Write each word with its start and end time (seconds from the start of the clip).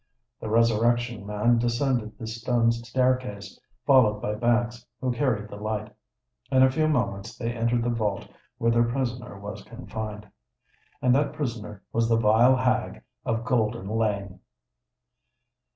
The 0.39 0.49
Resurrection 0.49 1.27
Man 1.27 1.59
descended 1.59 2.17
the 2.17 2.25
stone 2.25 2.71
staircase, 2.71 3.59
followed 3.85 4.19
by 4.19 4.33
Banks, 4.33 4.83
who 4.99 5.11
carried 5.11 5.47
the 5.47 5.57
light. 5.57 5.93
In 6.51 6.63
a 6.63 6.71
few 6.71 6.87
moments 6.87 7.37
they 7.37 7.53
entered 7.53 7.83
the 7.83 7.91
vault 7.91 8.27
where 8.57 8.71
their 8.71 8.81
prisoner 8.83 9.39
was 9.39 9.63
confined. 9.63 10.27
And 11.03 11.13
that 11.13 11.33
prisoner 11.33 11.83
was 11.93 12.09
the 12.09 12.17
vile 12.17 12.55
hag 12.55 13.03
of 13.25 13.45
Golden 13.45 13.87
Lane! 13.87 14.39